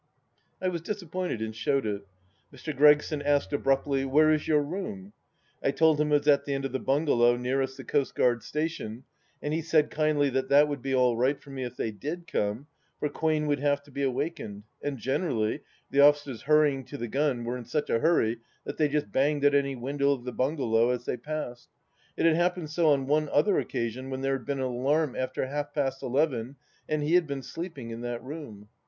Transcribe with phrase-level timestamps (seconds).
[0.59, 2.07] I was disappointed and showed it.
[2.51, 2.75] Mr.
[2.75, 5.13] Gregson asked abruptly," Where is your room?"
[5.63, 9.03] I told him it was at the end of the bungalow nearest the coastguard station,
[9.43, 12.25] and he said kindly that that would be all right for me if they did
[12.25, 12.65] come,
[12.99, 15.61] for Quain would have to be awakened, and generally,
[15.91, 19.45] the officers hurrying to the gun, were in such a hurry that they just banged
[19.45, 21.69] at any window of the bungalow as they passed.
[22.17, 25.45] It had happened so on one other occasion when there had been an alarm after
[25.45, 26.55] half past eleven
[26.89, 28.67] and he had been sleeping in that room.